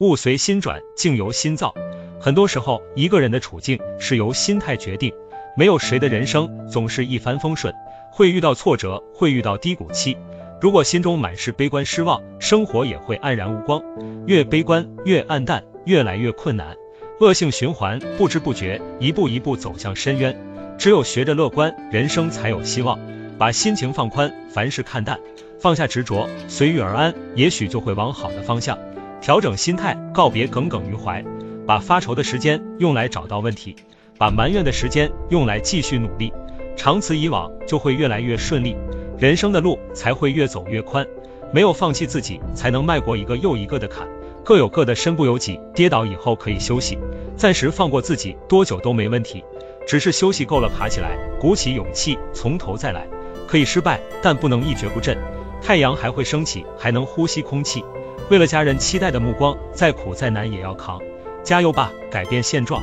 [0.00, 1.74] 物随心转，境由心造。
[2.18, 5.12] 很多时候，一个人的处境是由心态决定。
[5.58, 7.74] 没有谁的人生总是一帆风顺，
[8.10, 10.16] 会遇到挫折，会遇到低谷期。
[10.58, 13.82] 如果心中满是悲观失望，生活也会黯然无光。
[14.26, 16.74] 越悲观越暗淡，越来越困难，
[17.20, 20.34] 恶性循环，不知不觉一步一步走向深渊。
[20.78, 22.98] 只有学着乐观，人生才有希望。
[23.36, 25.20] 把心情放宽，凡事看淡，
[25.58, 28.78] 放下执着，随遇而安，也许就会往好的方向。
[29.20, 31.24] 调整心态，告别耿耿于怀，
[31.66, 33.76] 把发愁的时间用来找到问题，
[34.16, 36.32] 把埋怨的时间用来继续努力。
[36.76, 38.74] 长此以往，就会越来越顺利，
[39.18, 41.06] 人生的路才会越走越宽。
[41.52, 44.08] 没有放弃自己，才能迈过一个又一个的坎。
[44.42, 46.98] 各有各的身不由己，跌倒以后可以休息，
[47.36, 49.44] 暂时放过自己，多久都没问题。
[49.86, 53.06] 只是休息够了，爬起来，鼓起勇气，从头再来。
[53.46, 55.18] 可以失败，但不能一蹶不振。
[55.60, 57.84] 太阳还会升起，还能呼吸空气。
[58.30, 61.00] 为了家人期待的目光，再苦再难也要扛。
[61.42, 62.80] 加油吧，改变现状。